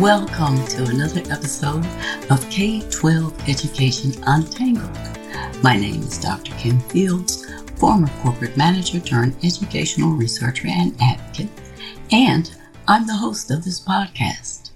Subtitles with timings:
[0.00, 1.84] Welcome to another episode
[2.30, 4.96] of K 12 Education Untangled.
[5.60, 6.52] My name is Dr.
[6.54, 7.44] Kim Fields,
[7.80, 11.50] former corporate manager turned educational researcher and advocate,
[12.12, 12.54] and
[12.86, 14.70] I'm the host of this podcast.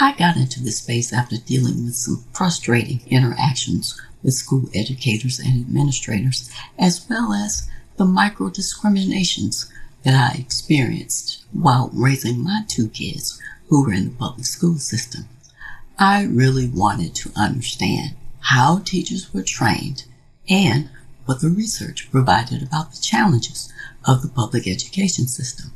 [0.00, 5.60] I got into this space after dealing with some frustrating interactions with school educators and
[5.60, 9.70] administrators, as well as the micro discriminations
[10.02, 15.28] that I experienced while raising my two kids who were in the public school system.
[15.98, 20.04] I really wanted to understand how teachers were trained
[20.48, 20.90] and
[21.26, 23.72] what the research provided about the challenges
[24.06, 25.72] of the public education system.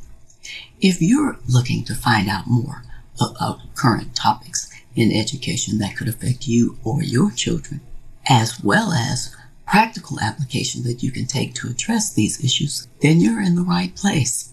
[0.80, 2.82] If you're looking to find out more
[3.20, 7.80] about current topics in education that could affect you or your children,
[8.28, 9.34] as well as
[9.66, 13.94] practical application that you can take to address these issues, then you're in the right
[13.94, 14.52] place.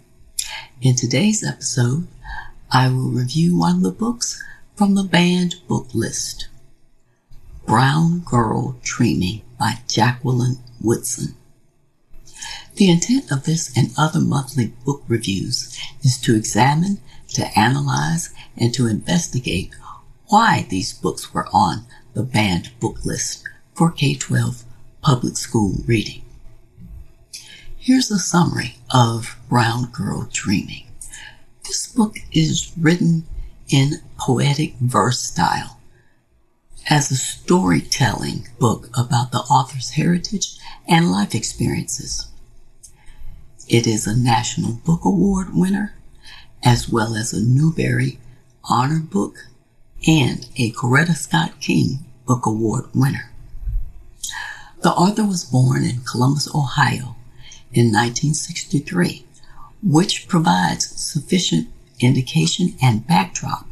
[0.81, 2.07] In today's episode,
[2.71, 4.43] I will review one of the books
[4.75, 6.49] from the banned book list.
[7.65, 11.33] Brown Girl Dreaming by Jacqueline Woodson.
[12.75, 18.71] The intent of this and other monthly book reviews is to examine, to analyze, and
[18.75, 19.73] to investigate
[20.27, 24.63] why these books were on the banned book list for K-12
[25.01, 26.21] public school reading.
[27.77, 30.88] Here's a summary of Brown Girl Dreaming.
[31.69, 33.27] This book is written
[33.69, 35.79] in poetic verse style
[36.89, 40.57] as a storytelling book about the author's heritage
[40.87, 42.27] and life experiences.
[43.67, 45.93] It is a National Book Award winner,
[46.63, 48.17] as well as a Newbery
[48.63, 49.35] Honor Book
[50.07, 53.31] and a Coretta Scott King Book Award winner.
[54.81, 57.15] The author was born in Columbus, Ohio
[57.71, 59.27] in 1963
[59.81, 61.69] which provides sufficient
[61.99, 63.67] indication and backdrop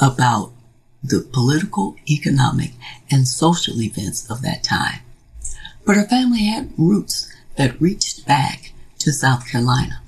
[0.00, 0.52] about
[1.02, 2.72] the political, economic,
[3.10, 5.00] and social events of that time.
[5.84, 10.02] But her family had roots that reached back to South Carolina.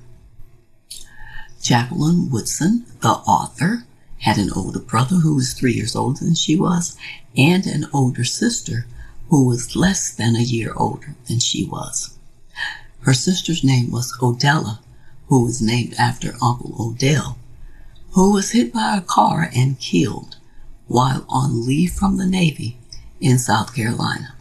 [1.62, 3.84] Jacqueline Woodson, the author,
[4.19, 6.97] had an older brother who was three years older than she was,
[7.37, 8.87] and an older sister
[9.28, 12.19] who was less than a year older than she was.
[13.00, 14.81] Her sister's name was Odella,
[15.30, 17.38] who was named after Uncle Odell,
[18.10, 20.36] who was hit by a car and killed
[20.88, 22.76] while on leave from the Navy
[23.20, 24.34] in South Carolina.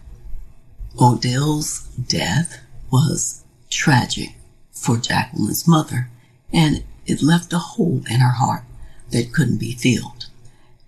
[0.99, 2.59] Odell's death
[2.91, 4.29] was tragic
[4.71, 6.09] for Jacqueline's mother,
[6.51, 8.63] and it left a hole in her heart
[9.11, 10.25] that couldn't be filled.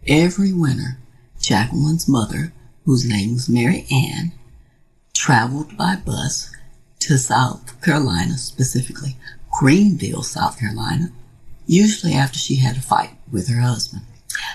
[0.07, 0.97] Every winter,
[1.39, 2.53] Jacqueline's mother,
[2.85, 4.31] whose name was Mary Ann,
[5.13, 6.51] traveled by bus
[7.01, 9.15] to South Carolina, specifically
[9.51, 11.11] Greenville, South Carolina,
[11.67, 14.03] usually after she had a fight with her husband.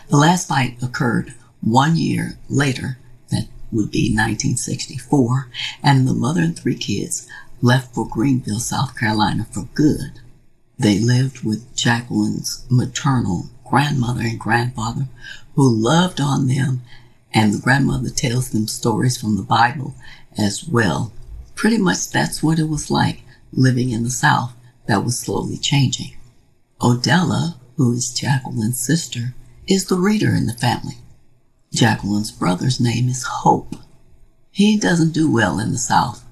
[0.09, 2.99] The last fight occurred one year later,
[3.31, 5.51] that would be 1964,
[5.83, 7.29] and the mother and three kids
[7.61, 10.21] left for Greenville, South Carolina for good.
[10.79, 15.09] They lived with Jacqueline's maternal grandmother and grandfather
[15.55, 16.83] who loved on them,
[17.33, 19.95] and the grandmother tells them stories from the Bible
[20.39, 21.13] as well.
[21.55, 24.56] Pretty much that's what it was like living in the South
[24.87, 26.17] that was slowly changing.
[26.81, 29.35] Odella, who is Jacqueline's sister,
[29.67, 30.99] is the reader in the family.
[31.73, 33.77] Jacqueline's brother's name is Hope.
[34.51, 36.25] He doesn't do well in the South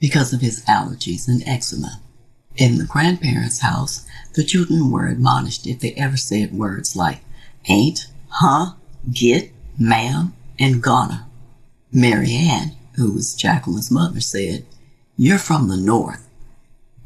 [0.00, 2.00] because of his allergies and eczema.
[2.56, 7.20] In the grandparents' house, the children were admonished if they ever said words like
[7.68, 8.72] ain't, huh,
[9.12, 11.26] get, ma'am, and gonna.
[11.92, 14.64] Mary Ann, who was Jacqueline's mother, said,
[15.16, 16.25] You're from the North.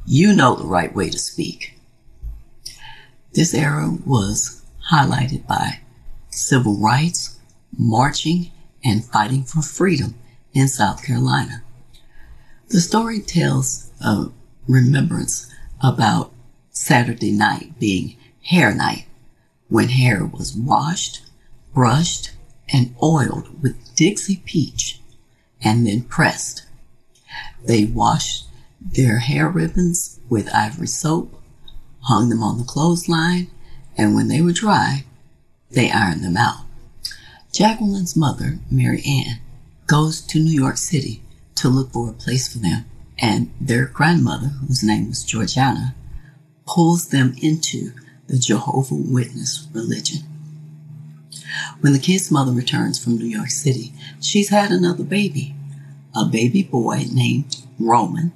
[0.07, 1.79] You know the right way to speak.
[3.33, 5.81] This era was highlighted by
[6.31, 7.39] civil rights,
[7.77, 8.51] marching,
[8.83, 10.15] and fighting for freedom
[10.53, 11.63] in South Carolina.
[12.69, 14.27] The story tells a
[14.67, 15.53] remembrance
[15.83, 16.33] about
[16.71, 19.07] Saturday night being hair night,
[19.69, 21.23] when hair was washed,
[21.75, 22.33] brushed,
[22.73, 25.01] and oiled with Dixie peach
[25.63, 26.67] and then pressed.
[27.65, 28.47] They washed
[28.81, 31.41] their hair ribbons with ivory soap,
[32.03, 33.51] hung them on the clothesline,
[33.97, 35.05] and when they were dry,
[35.71, 36.65] they ironed them out.
[37.53, 39.41] Jacqueline's mother, Mary Ann,
[39.87, 41.23] goes to New York City
[41.57, 42.85] to look for a place for them,
[43.19, 45.95] and their grandmother, whose name was Georgiana,
[46.67, 47.93] pulls them into
[48.29, 50.21] the Jehovah Witness religion.
[51.81, 55.55] When the kid's mother returns from New York City, she's had another baby,
[56.15, 58.33] a baby boy named Roman,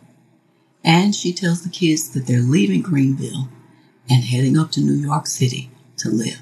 [0.84, 3.48] and she tells the kids that they're leaving Greenville
[4.08, 6.40] and heading up to New York City to live.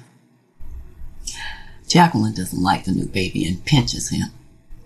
[1.87, 4.29] Jacqueline doesn't like the new baby and pinches him.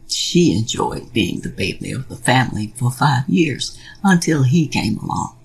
[0.08, 5.38] She enjoyed being the baby of the family for five years until he came along.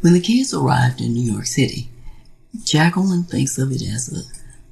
[0.00, 1.88] When the kids arrived in New York City,
[2.64, 4.22] Jacqueline thinks of it as a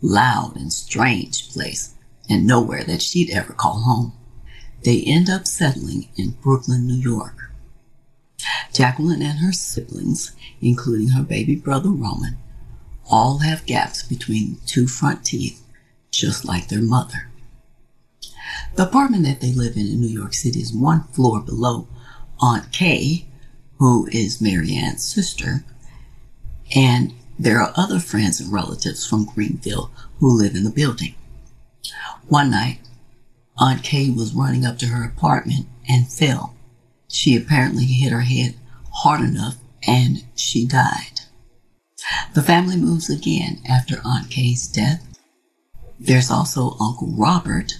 [0.04, 1.94] loud and strange place
[2.28, 4.12] and nowhere that she'd ever call home.
[4.84, 7.45] They end up settling in Brooklyn, New York.
[8.72, 12.38] Jacqueline and her siblings, including her baby brother Roman,
[13.10, 15.62] all have gaps between two front teeth,
[16.10, 17.28] just like their mother.
[18.74, 21.88] The apartment that they live in in New York City is one floor below
[22.40, 23.26] Aunt Kay,
[23.78, 25.64] who is Mary Ann's sister,
[26.74, 31.14] and there are other friends and relatives from Greenville who live in the building.
[32.28, 32.80] One night,
[33.58, 36.55] Aunt Kay was running up to her apartment and fell.
[37.16, 38.56] She apparently hit her head
[38.92, 41.22] hard enough and she died.
[42.34, 45.02] The family moves again after Aunt Kay's death.
[45.98, 47.78] There's also Uncle Robert,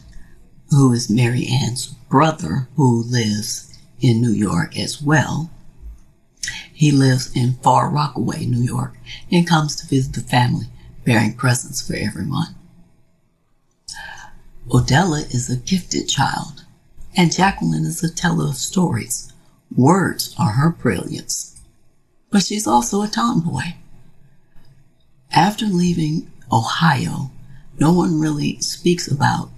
[0.71, 5.51] who is Mary Ann's brother, who lives in New York as well.
[6.73, 8.97] He lives in Far Rockaway, New York,
[9.31, 10.67] and comes to visit the family,
[11.05, 12.55] bearing presents for everyone.
[14.71, 16.65] Odella is a gifted child,
[17.17, 19.33] and Jacqueline is a teller of stories.
[19.75, 21.59] Words are her brilliance.
[22.31, 23.75] But she's also a tomboy.
[25.33, 27.31] After leaving Ohio,
[27.79, 29.51] no one really speaks about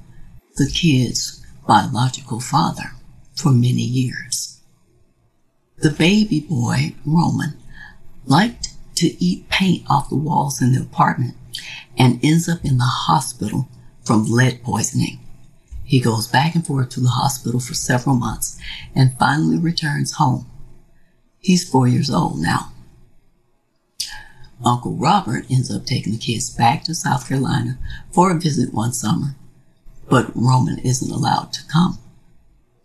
[0.57, 2.93] the kid's biological father
[3.35, 4.61] for many years.
[5.79, 7.57] The baby boy, Roman,
[8.27, 11.37] liked to eat paint off the walls in the apartment
[11.97, 13.69] and ends up in the hospital
[14.05, 15.21] from lead poisoning.
[15.89, 18.61] He goes back and forth to the hospital for several months
[18.95, 20.47] and finally returns home.
[21.39, 22.73] He's four years old now.
[24.63, 27.79] Uncle Robert ends up taking the kids back to South Carolina
[28.13, 29.35] for a visit one summer,
[30.11, 31.99] but Roman isn't allowed to come.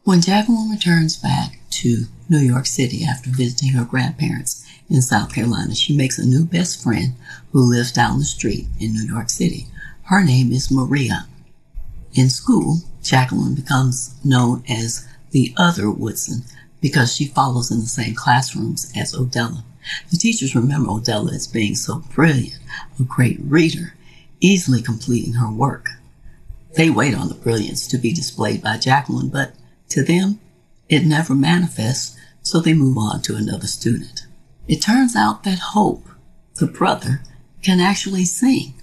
[0.06, 5.76] When Jacqueline returns back to New York City after visiting her grandparents in South Carolina,
[5.76, 7.16] she makes a new best friend
[7.52, 9.66] who lives down the street in New York City.
[10.04, 11.28] Her name is Maria.
[12.14, 16.44] In school, Jacqueline becomes known as the other Woodson
[16.82, 19.64] because she follows in the same classrooms as Odella.
[20.10, 22.60] The teachers remember Odella as being so brilliant,
[23.00, 23.94] a great reader,
[24.40, 25.90] easily completing her work.
[26.76, 29.54] They wait on the brilliance to be displayed by Jacqueline, but
[29.90, 30.40] to them,
[30.90, 34.26] it never manifests, so they move on to another student.
[34.68, 36.08] It turns out that Hope,
[36.56, 37.22] the brother,
[37.62, 38.74] can actually sing.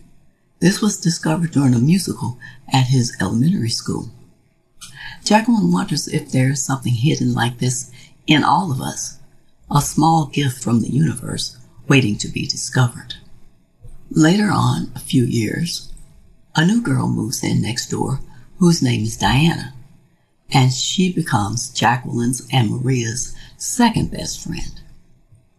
[0.61, 2.39] This was discovered during a musical
[2.73, 4.11] at his elementary school.
[5.25, 7.91] Jacqueline wonders if there's something hidden like this
[8.27, 9.19] in all of us,
[9.70, 11.56] a small gift from the universe
[11.89, 13.15] waiting to be discovered.
[14.11, 15.93] Later on, a few years,
[16.55, 18.20] a new girl moves in next door
[18.58, 19.73] whose name is Diana
[20.53, 24.81] and she becomes Jacqueline's and Maria's second best friend.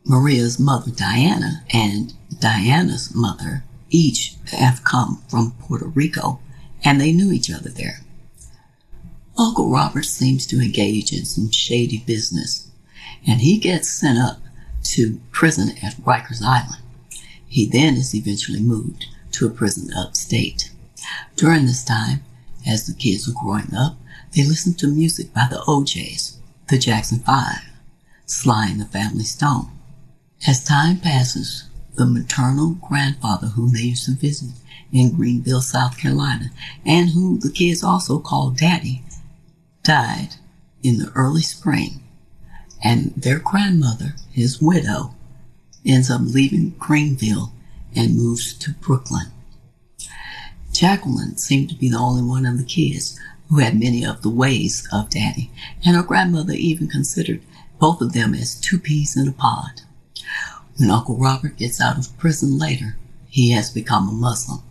[0.06, 6.40] Maria's mother, Diana, and Diana's mother each have come from Puerto Rico,
[6.84, 8.00] and they knew each other there.
[9.38, 12.70] Uncle Robert seems to engage in some shady business,
[13.28, 14.40] and he gets sent up
[14.84, 16.82] to prison at Rikers Island.
[17.48, 20.72] He then is eventually moved to a prison upstate.
[21.36, 22.24] During this time,
[22.68, 23.98] as the kids were growing up,
[24.36, 26.38] they listened to music by the O'Jays,
[26.70, 27.62] the Jackson Five,
[28.26, 29.70] Sly and the Family Stone.
[30.48, 34.52] As time passes, the maternal grandfather whom they used to visit
[34.92, 36.50] in Greenville, South Carolina,
[36.86, 39.04] and who the kids also called Daddy,
[39.84, 40.36] died
[40.84, 42.04] in the early spring,
[42.84, 45.16] and their grandmother, his widow,
[45.86, 47.54] ends up leaving Greenville
[47.96, 49.28] and moves to Brooklyn.
[50.72, 53.20] Jacqueline seemed to be the only one of the kids
[53.50, 55.52] who had many of the ways of Daddy,
[55.86, 57.42] and her grandmother even considered
[57.80, 59.82] both of them as two peas in a pod.
[60.82, 62.96] When Uncle Robert gets out of prison later,
[63.30, 64.64] he has become a Muslim.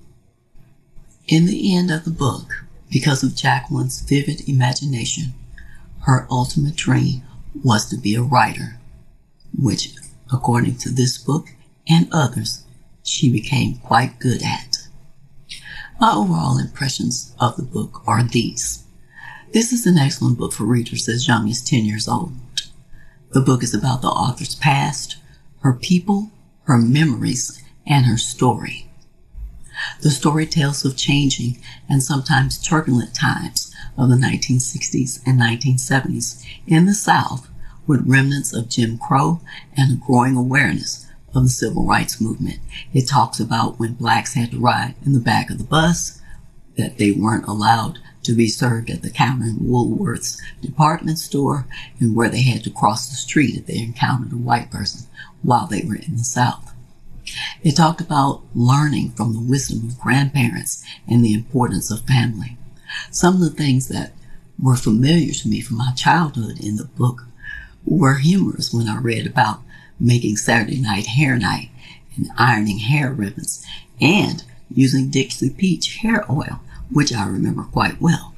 [1.29, 5.35] In the end of the book, because of Jacqueline's vivid imagination,
[6.01, 7.23] her ultimate dream
[7.63, 8.81] was to be a writer,
[9.57, 9.95] which,
[10.33, 11.51] according to this book
[11.89, 12.65] and others,
[13.05, 14.79] she became quite good at.
[16.01, 18.83] My overall impressions of the book are these.
[19.53, 22.33] This is an excellent book for readers as young as 10 years old.
[23.31, 25.19] The book is about the author's past,
[25.61, 26.31] her people,
[26.65, 28.91] her memories, and her story.
[30.03, 36.87] The story tells of changing and sometimes turbulent times of the 1960s and 1970s in
[36.87, 37.49] the South
[37.87, 39.41] with remnants of Jim Crow
[39.77, 42.59] and a growing awareness of the civil rights movement.
[42.93, 46.21] It talks about when blacks had to ride in the back of the bus,
[46.77, 51.67] that they weren't allowed to be served at the counter in Woolworth's department store,
[51.99, 55.07] and where they had to cross the street if they encountered a white person
[55.43, 56.75] while they were in the South.
[57.63, 62.57] It talked about learning from the wisdom of grandparents and the importance of family.
[63.11, 64.13] Some of the things that
[64.59, 67.27] were familiar to me from my childhood in the book
[67.85, 69.63] were humorous when I read about
[69.99, 71.71] making Saturday night hair night
[72.17, 73.65] and ironing hair ribbons
[74.01, 74.43] and
[74.75, 78.35] using Dixie Peach hair oil, which I remember quite well.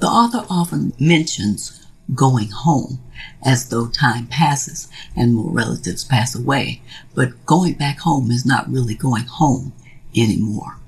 [0.00, 3.00] The author often mentions going home
[3.44, 6.82] as though time passes and more relatives pass away,
[7.14, 9.72] but going back home is not really going home
[10.16, 10.78] anymore.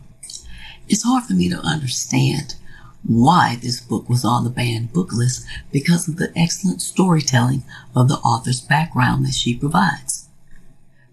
[0.89, 2.57] It's hard for me to understand
[3.03, 7.63] why this book was on the banned book list because of the excellent storytelling
[7.95, 10.29] of the author's background that she provides.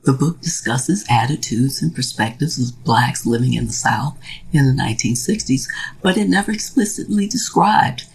[0.04, 4.18] The book discusses attitudes and perspectives of blacks living in the South
[4.52, 5.68] in the 1960s,
[6.02, 8.06] but it never explicitly described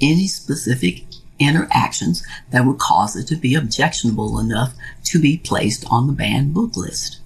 [0.00, 1.04] any specific
[1.38, 4.74] interactions that would cause it to be objectionable enough
[5.04, 7.20] to be placed on the banned book list.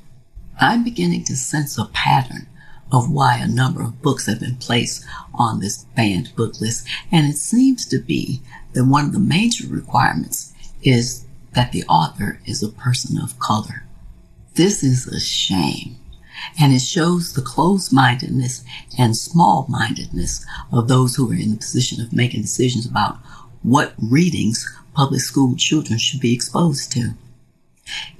[0.61, 2.47] I'm beginning to sense a pattern
[2.93, 6.87] of why a number of books have been placed on this banned book list.
[7.11, 8.40] And it seems to be
[8.73, 10.52] that one of the major requirements
[10.83, 13.85] is that the author is a person of color.
[14.55, 15.97] This is a shame.
[16.59, 18.64] And it shows the closed mindedness
[18.99, 23.19] and small mindedness of those who are in the position of making decisions about
[23.62, 27.14] what readings public school children should be exposed to.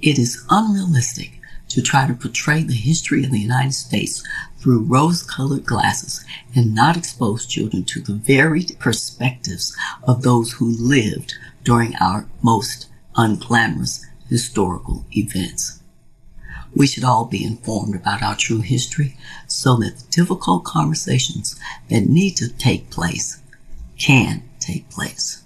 [0.01, 4.23] It is unrealistic to try to portray the history of the United States
[4.59, 10.69] through rose colored glasses and not expose children to the varied perspectives of those who
[10.69, 11.33] lived
[11.63, 15.81] during our most unglamorous historical events.
[16.75, 19.17] We should all be informed about our true history
[19.47, 23.41] so that the difficult conversations that need to take place
[23.97, 25.43] can take place.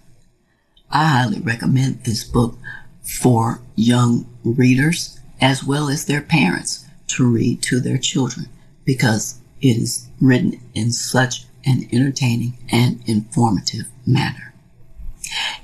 [0.91, 2.57] I highly recommend this book
[3.01, 8.47] for young readers as well as their parents to read to their children
[8.83, 14.53] because it is written in such an entertaining and informative manner.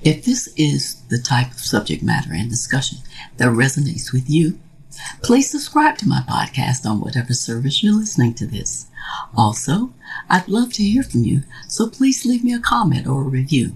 [0.01, 3.00] If this is the type of subject matter and discussion
[3.38, 4.60] that resonates with you,
[5.24, 8.88] please subscribe to my podcast on whatever service you're listening to this.
[9.36, 9.94] Also,
[10.30, 13.76] I'd love to hear from you, so please leave me a comment or a review.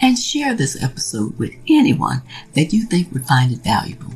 [0.00, 2.22] And share this episode with anyone
[2.54, 4.12] that you think would find it valuable.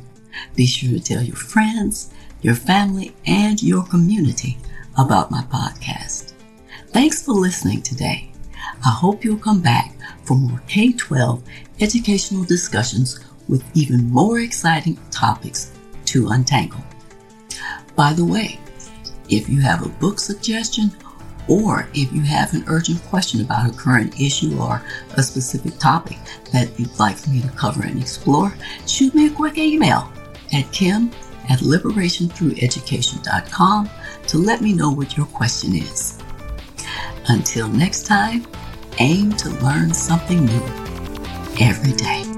[0.55, 4.57] Be sure to tell your friends, your family, and your community
[4.97, 6.33] about my podcast.
[6.87, 8.31] Thanks for listening today.
[8.85, 11.43] I hope you'll come back for more K 12
[11.79, 15.71] educational discussions with even more exciting topics
[16.11, 16.79] to untangle.
[17.95, 18.59] By the way,
[19.29, 20.91] if you have a book suggestion
[21.47, 24.83] or if you have an urgent question about a current issue or
[25.15, 26.17] a specific topic
[26.51, 28.53] that you'd like me to cover and explore,
[28.87, 30.11] shoot me a quick email
[30.53, 31.11] at kim
[31.49, 33.89] at liberationthrougheducation.com
[34.27, 36.19] to let me know what your question is.
[37.27, 38.45] Until next time,
[38.99, 40.63] aim to learn something new
[41.59, 42.30] every day.